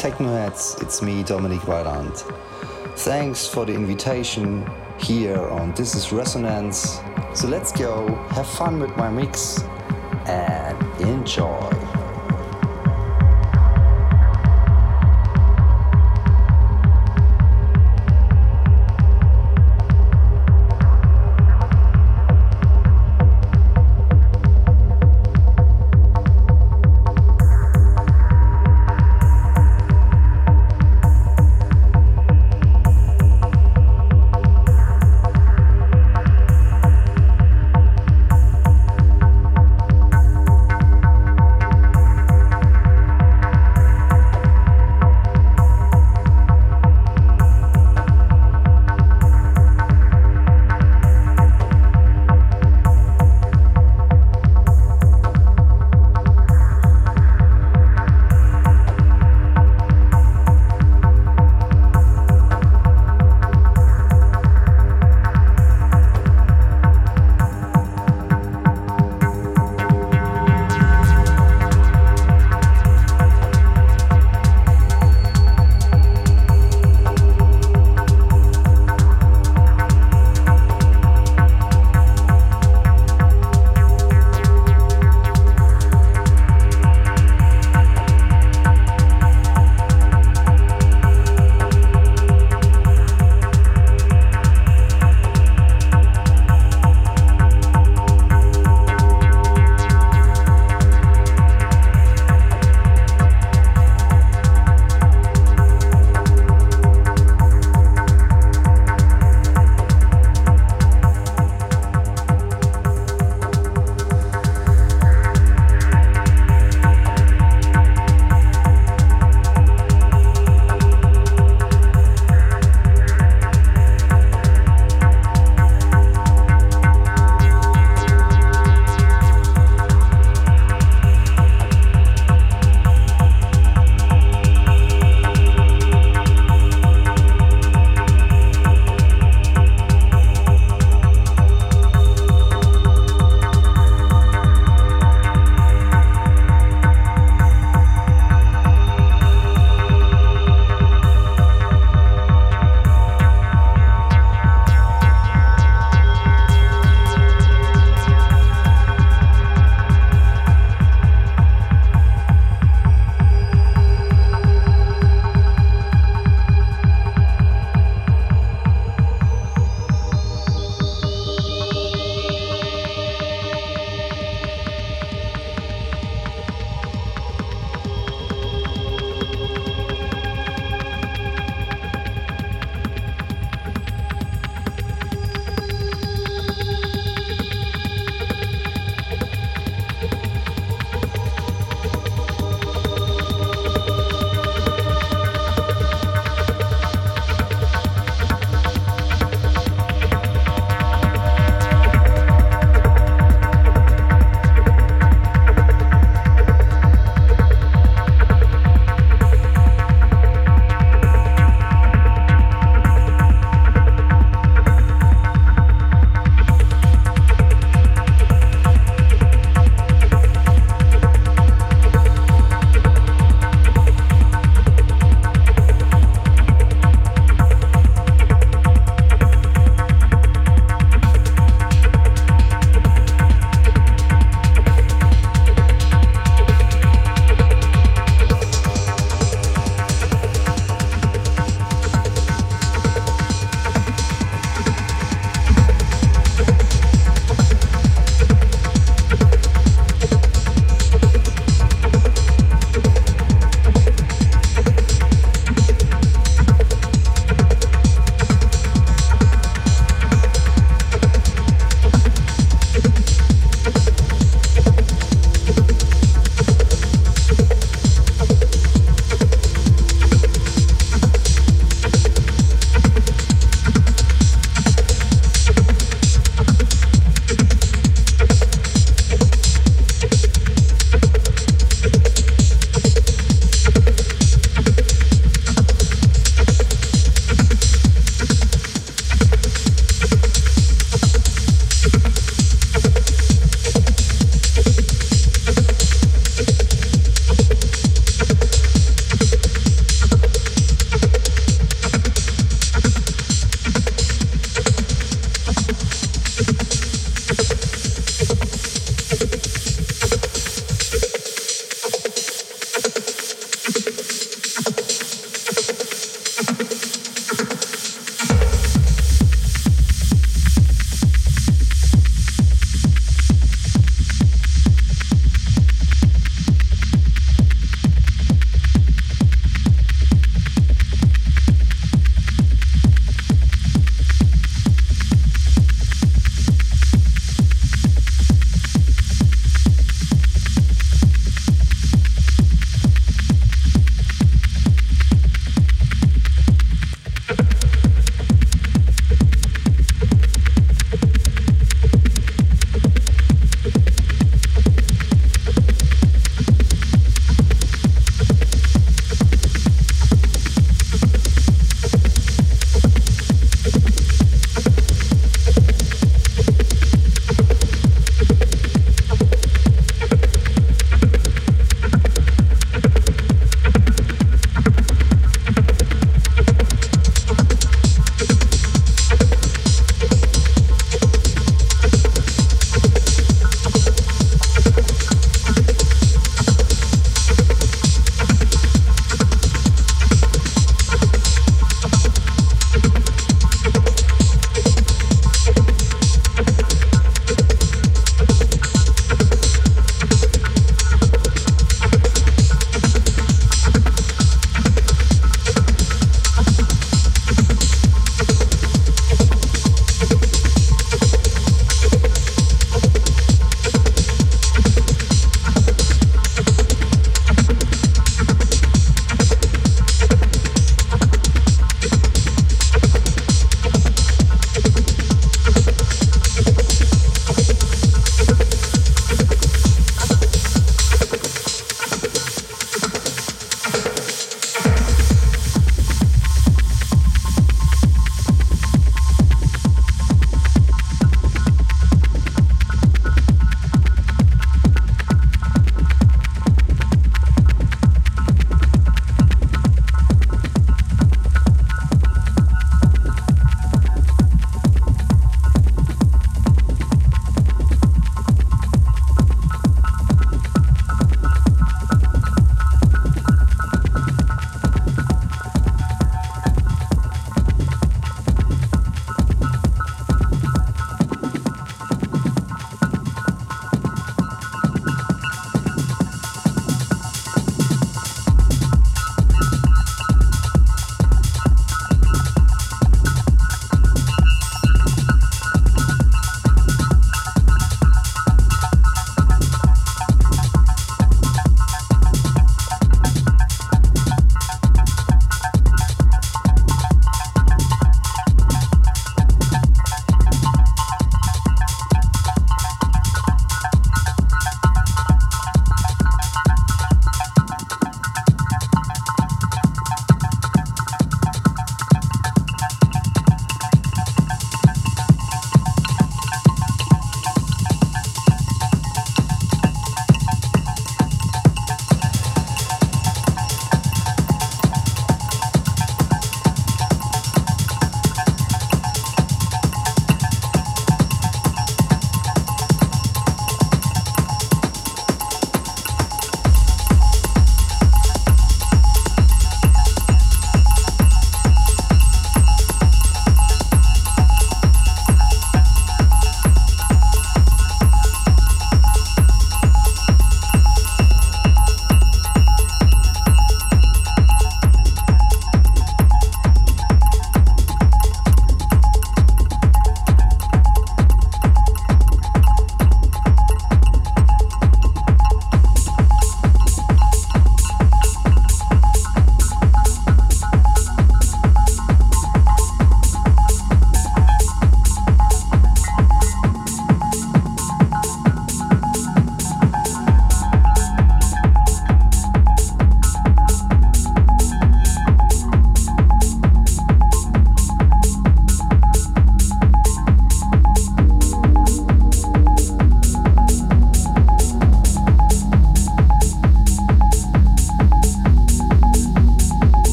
[0.00, 2.24] Technoheads, it's me, Dominik Vaillant.
[3.00, 4.66] Thanks for the invitation
[4.98, 7.00] here on This is Resonance.
[7.34, 9.62] So let's go, have fun with my mix,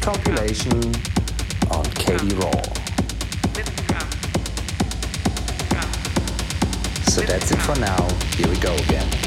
[0.00, 0.72] compilation
[1.70, 2.62] on KD Raw.
[7.10, 8.08] So that's it for now.
[8.36, 9.19] Here we go again.